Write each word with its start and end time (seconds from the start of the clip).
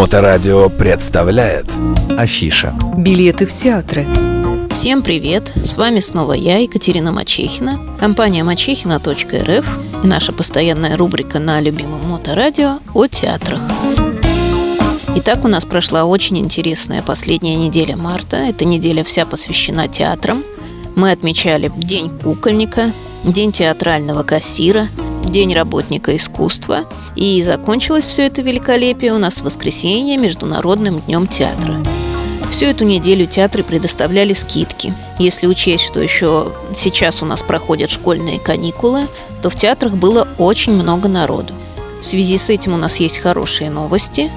Моторадио 0.00 0.70
представляет 0.70 1.66
Афиша 2.16 2.74
Билеты 2.96 3.46
в 3.46 3.52
театры 3.52 4.06
Всем 4.70 5.02
привет! 5.02 5.52
С 5.54 5.76
вами 5.76 6.00
снова 6.00 6.32
я, 6.32 6.56
Екатерина 6.56 7.12
Мачехина, 7.12 7.78
компания 7.98 8.42
мачехина.рф 8.42 9.78
и 10.02 10.06
наша 10.06 10.32
постоянная 10.32 10.96
рубрика 10.96 11.38
на 11.38 11.60
любимом 11.60 12.00
моторадио 12.08 12.78
о 12.94 13.08
театрах. 13.08 13.60
Итак, 15.16 15.44
у 15.44 15.48
нас 15.48 15.66
прошла 15.66 16.06
очень 16.06 16.38
интересная 16.38 17.02
последняя 17.02 17.56
неделя 17.56 17.94
марта. 17.94 18.38
Эта 18.38 18.64
неделя 18.64 19.04
вся 19.04 19.26
посвящена 19.26 19.86
театрам. 19.86 20.42
Мы 20.96 21.10
отмечали 21.10 21.70
День 21.76 22.08
кукольника, 22.08 22.90
День 23.22 23.52
театрального 23.52 24.22
кассира, 24.22 24.88
День 25.30 25.54
работника 25.54 26.16
искусства. 26.16 26.86
И 27.14 27.40
закончилось 27.44 28.04
все 28.04 28.26
это 28.26 28.42
великолепие 28.42 29.12
у 29.12 29.18
нас 29.18 29.38
в 29.38 29.44
воскресенье 29.44 30.16
Международным 30.16 30.98
днем 31.02 31.28
театра. 31.28 31.76
Всю 32.50 32.66
эту 32.66 32.84
неделю 32.84 33.26
театры 33.26 33.62
предоставляли 33.62 34.32
скидки. 34.32 34.92
Если 35.20 35.46
учесть, 35.46 35.84
что 35.84 36.00
еще 36.00 36.52
сейчас 36.74 37.22
у 37.22 37.26
нас 37.26 37.44
проходят 37.44 37.90
школьные 37.90 38.40
каникулы, 38.40 39.06
то 39.40 39.50
в 39.50 39.54
театрах 39.54 39.92
было 39.92 40.26
очень 40.36 40.72
много 40.72 41.08
народу. 41.08 41.54
В 42.00 42.04
связи 42.04 42.36
с 42.36 42.50
этим 42.50 42.74
у 42.74 42.76
нас 42.76 42.96
есть 42.96 43.18
хорошие 43.18 43.70
новости. 43.70 44.32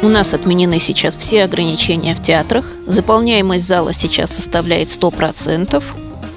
У 0.00 0.08
нас 0.08 0.32
отменены 0.32 0.80
сейчас 0.80 1.18
все 1.18 1.44
ограничения 1.44 2.14
в 2.14 2.22
театрах. 2.22 2.64
Заполняемость 2.86 3.66
зала 3.66 3.92
сейчас 3.92 4.30
составляет 4.30 4.88
100%. 4.88 5.84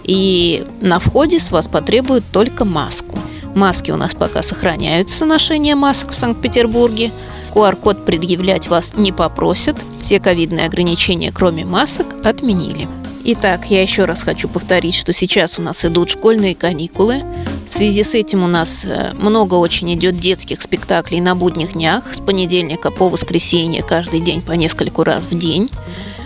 И 0.04 0.66
на 0.82 1.00
входе 1.00 1.40
с 1.40 1.52
вас 1.52 1.70
потребуют 1.70 2.26
только 2.34 2.66
маску. 2.66 3.18
Маски 3.56 3.92
у 3.92 3.98
нас 3.98 4.14
пока 4.16 4.42
сохраняются, 4.42 5.26
ношение 5.26 5.76
масок 5.76 6.12
в 6.12 6.16
Санкт-Петербурге. 6.16 7.12
QR-код 7.54 8.06
предъявлять 8.06 8.68
вас 8.68 8.94
не 8.96 9.12
попросят. 9.12 9.78
Все 10.02 10.20
ковидные 10.20 10.66
ограничения, 10.66 11.32
кроме 11.32 11.66
масок, 11.66 12.08
отменили. 12.24 12.88
Итак, 13.26 13.68
я 13.70 13.82
еще 13.82 14.04
раз 14.04 14.24
хочу 14.24 14.50
повторить, 14.50 14.96
что 14.96 15.14
сейчас 15.14 15.58
у 15.58 15.62
нас 15.62 15.86
идут 15.86 16.10
школьные 16.10 16.56
каникулы. 16.56 17.24
В 17.66 17.70
связи 17.70 18.04
с 18.04 18.14
этим 18.16 18.44
у 18.44 18.48
нас 18.48 18.84
э, 18.84 19.14
много 19.18 19.54
очень 19.54 19.94
идет 19.94 20.18
детских 20.18 20.62
спектаклей 20.62 21.22
на 21.22 21.34
будних 21.34 21.72
днях, 21.74 22.14
с 22.14 22.20
понедельника 22.20 22.92
по 22.92 23.08
воскресенье, 23.08 23.82
каждый 23.82 24.20
день 24.20 24.42
по 24.42 24.52
нескольку 24.52 25.04
раз 25.04 25.28
в 25.28 25.38
день. 25.38 25.70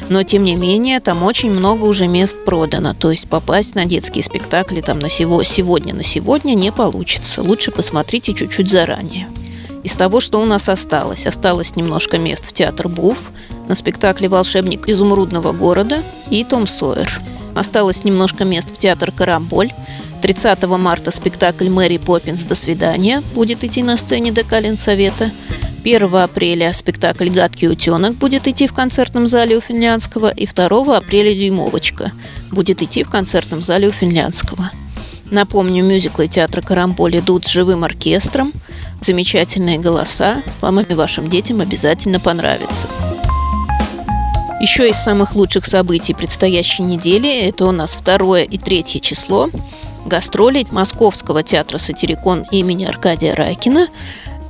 Но, 0.10 0.24
тем 0.24 0.44
не 0.44 0.56
менее, 0.56 1.00
там 1.00 1.24
очень 1.24 1.52
много 1.52 1.84
уже 1.84 2.08
мест 2.08 2.38
продано. 2.46 2.94
То 2.94 3.12
есть 3.12 3.28
попасть 3.28 3.76
на 3.76 3.86
детские 3.86 4.24
спектакли 4.24 4.82
там 4.82 5.00
на 5.00 5.10
сего, 5.10 5.44
сегодня 5.44 5.94
на 5.94 6.04
сегодня 6.04 6.54
не 6.54 6.72
получится. 6.72 7.42
Лучше 7.42 7.72
посмотрите 7.72 8.34
чуть-чуть 8.34 8.70
заранее. 8.70 9.28
Из 9.84 9.94
того, 9.96 10.20
что 10.20 10.42
у 10.42 10.46
нас 10.46 10.70
осталось, 10.70 11.26
осталось 11.28 11.76
немножко 11.76 12.18
мест 12.18 12.46
в 12.46 12.54
театр 12.54 12.88
Буф, 12.88 13.18
на 13.68 13.76
спектакле 13.76 14.30
«Волшебник 14.30 14.88
изумрудного 14.88 15.52
города» 15.52 16.02
и 16.30 16.44
«Том 16.44 16.68
Сойер». 16.68 17.20
Осталось 17.56 18.04
немножко 18.04 18.46
мест 18.46 18.72
в 18.72 18.78
театр 18.78 19.12
«Карамболь», 19.12 19.72
30 20.22 20.64
марта 20.64 21.12
спектакль 21.12 21.70
«Мэри 21.70 21.98
Поппинс. 21.98 22.44
До 22.46 22.56
свидания» 22.56 23.22
будет 23.34 23.64
идти 23.64 23.84
на 23.84 23.98
сцене 23.98 24.32
до 24.32 24.44
Совета. 24.76 25.32
1 25.88 26.14
апреля 26.16 26.74
спектакль 26.74 27.30
«Гадкий 27.30 27.70
утенок» 27.70 28.16
будет 28.16 28.46
идти 28.46 28.68
в 28.68 28.74
концертном 28.74 29.26
зале 29.26 29.56
у 29.56 29.62
Финляндского. 29.62 30.32
И 30.32 30.46
2 30.46 30.98
апреля 30.98 31.34
«Дюймовочка» 31.34 32.12
будет 32.52 32.82
идти 32.82 33.06
в 33.06 33.10
концертном 33.10 33.62
зале 33.62 33.88
у 33.88 33.92
Финляндского. 33.92 34.70
Напомню, 35.32 35.86
мюзиклы 35.86 36.28
театра 36.28 36.62
«Карамболь» 36.62 37.20
идут 37.20 37.46
с 37.46 37.50
живым 37.50 37.86
оркестром. 37.86 38.52
Замечательные 39.00 39.80
голоса. 39.80 40.44
Вам 40.60 40.82
и 40.82 40.94
вашим 40.94 41.30
детям 41.30 41.62
обязательно 41.62 42.20
понравится. 42.20 42.90
Еще 44.60 44.90
из 44.90 44.98
самых 44.98 45.36
лучших 45.36 45.66
событий 45.66 46.14
предстоящей 46.14 46.84
недели 46.84 47.48
это 47.48 47.66
у 47.66 47.72
нас 47.72 47.96
второе 47.96 48.44
и 48.44 48.58
третье 48.58 49.00
число 49.00 49.50
гастроли 50.06 50.66
Московского 50.72 51.44
театра 51.44 51.78
«Сатирикон» 51.78 52.46
имени 52.52 52.84
Аркадия 52.84 53.36
Райкина 53.36 53.88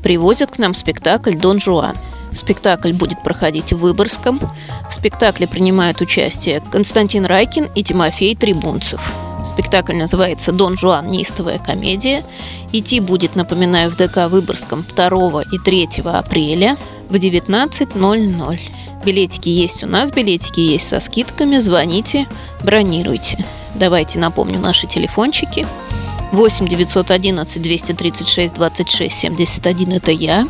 привозят 0.08 0.52
к 0.52 0.58
нам 0.58 0.74
спектакль 0.74 1.36
«Дон 1.36 1.60
Жуан». 1.60 1.94
Спектакль 2.32 2.94
будет 2.94 3.22
проходить 3.24 3.74
в 3.74 3.80
Выборгском. 3.80 4.40
В 4.88 4.94
спектакле 4.94 5.50
принимают 5.50 6.00
участие 6.00 6.62
Константин 6.62 7.26
Райкин 7.26 7.68
и 7.76 7.84
Тимофей 7.84 8.34
Трибунцев. 8.34 9.02
Спектакль 9.46 9.98
называется 9.98 10.54
«Дон 10.54 10.78
Жуан. 10.78 11.08
Неистовая 11.08 11.60
комедия». 11.60 12.24
Идти 12.72 13.02
будет, 13.02 13.36
напоминаю, 13.36 13.92
в 13.92 13.98
ДК 13.98 14.30
Выборгском 14.30 14.86
2 14.96 15.42
и 15.52 15.58
3 15.58 15.90
апреля 16.06 16.78
в 17.10 17.16
19.00. 17.16 18.60
Билетики 19.06 19.50
есть 19.50 19.84
у 19.84 19.88
нас, 19.88 20.12
билетики 20.12 20.62
есть 20.62 20.88
со 20.88 21.02
скидками. 21.02 21.58
Звоните, 21.58 22.28
бронируйте. 22.64 23.44
Давайте 23.76 24.20
напомню 24.20 24.58
наши 24.60 24.88
телефончики. 24.88 25.68
8 26.32 26.68
911 26.68 27.62
236 27.62 28.54
26 28.54 29.16
71 29.16 29.94
это 29.94 30.12
я. 30.12 30.48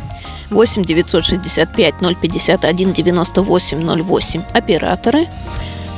8 0.50 0.84
965 0.84 1.94
051 2.20 2.92
98 2.92 4.02
08 4.02 4.42
операторы. 4.52 5.28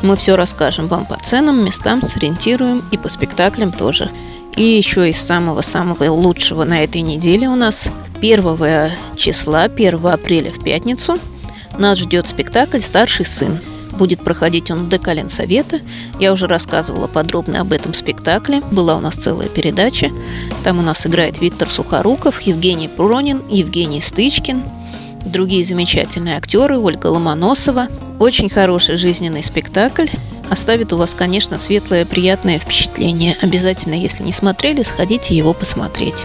Мы 0.03 0.17
все 0.17 0.37
расскажем 0.37 0.89
вам 0.89 1.05
по 1.05 1.17
ценам, 1.17 1.65
местам, 1.65 2.03
сориентируем 2.03 2.83
и 2.91 2.97
по 2.97 3.09
спектаклям 3.09 3.73
тоже. 3.73 4.11
И 4.57 4.63
еще 4.63 5.09
из 5.09 5.21
самого-самого 5.21 6.11
лучшего 6.11 6.65
на 6.65 6.83
этой 6.85 7.03
неделе 7.03 7.49
у 7.49 7.55
нас 7.55 7.91
1 8.21 8.93
числа, 9.17 9.63
1 9.63 10.07
апреля 10.07 10.53
в 10.53 10.63
пятницу, 10.63 11.19
нас 11.79 11.99
ждет 11.99 12.29
спектакль 12.29 12.81
«Старший 12.81 13.25
сын» 13.25 13.61
будет 14.01 14.25
проходить 14.25 14.71
он 14.71 14.85
в 14.85 14.89
ДК 14.89 15.09
Ленсовета. 15.09 15.81
Я 16.19 16.33
уже 16.33 16.47
рассказывала 16.47 17.07
подробно 17.07 17.61
об 17.61 17.71
этом 17.71 17.93
спектакле. 17.93 18.63
Была 18.73 18.97
у 18.97 19.01
нас 19.01 19.15
целая 19.15 19.49
передача. 19.49 20.11
Там 20.65 20.79
у 20.79 20.83
нас 20.83 21.07
играет 21.07 21.39
Виктор 21.39 21.69
Сухоруков, 21.69 22.41
Евгений 22.41 22.89
Пронин, 22.89 23.43
Евгений 23.51 24.01
Стычкин, 24.01 24.65
другие 25.27 25.67
замечательные 25.67 26.39
актеры, 26.39 26.79
Ольга 26.79 27.09
Ломоносова. 27.09 27.89
Очень 28.19 28.49
хороший 28.49 28.97
жизненный 28.97 29.43
спектакль. 29.43 30.07
Оставит 30.49 30.95
у 30.95 30.97
вас, 30.97 31.15
конечно, 31.15 31.59
светлое, 31.59 32.07
приятное 32.07 32.59
впечатление. 32.59 33.37
Обязательно, 33.43 33.95
если 33.95 34.25
не 34.25 34.33
смотрели, 34.33 34.83
сходите 34.83 35.37
его 35.37 35.53
посмотреть 35.53 36.25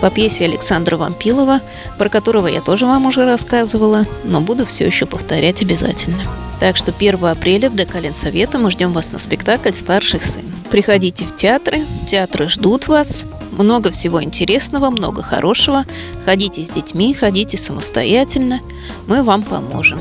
по 0.00 0.10
пьесе 0.10 0.46
Александра 0.46 0.96
Вампилова, 0.96 1.60
про 1.96 2.08
которого 2.08 2.48
я 2.48 2.60
тоже 2.60 2.86
вам 2.86 3.06
уже 3.06 3.24
рассказывала, 3.24 4.04
но 4.24 4.40
буду 4.40 4.66
все 4.66 4.84
еще 4.84 5.06
повторять 5.06 5.62
обязательно. 5.62 6.43
Так 6.60 6.76
что 6.76 6.92
1 6.92 7.24
апреля 7.24 7.68
в 7.70 7.76
ДК 7.76 8.00
Ленсовета 8.00 8.58
мы 8.58 8.70
ждем 8.70 8.92
вас 8.92 9.12
на 9.12 9.18
спектакль 9.18 9.72
«Старший 9.72 10.20
сын». 10.20 10.44
Приходите 10.70 11.26
в 11.26 11.34
театры, 11.34 11.84
театры 12.06 12.48
ждут 12.48 12.88
вас. 12.88 13.24
Много 13.52 13.90
всего 13.90 14.22
интересного, 14.22 14.90
много 14.90 15.22
хорошего. 15.22 15.84
Ходите 16.24 16.64
с 16.64 16.70
детьми, 16.70 17.14
ходите 17.14 17.56
самостоятельно. 17.56 18.60
Мы 19.06 19.22
вам 19.22 19.42
поможем. 19.42 20.00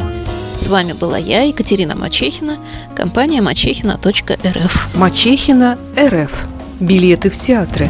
С 0.58 0.68
вами 0.68 0.94
была 0.94 1.18
я, 1.18 1.42
Екатерина 1.44 1.96
Мачехина, 1.96 2.58
компания 2.96 3.42
мачехина.рф. 3.42 4.96
Мачехина 4.96 5.78
РФ. 5.98 6.46
Билеты 6.80 7.30
в 7.30 7.38
театры. 7.38 7.90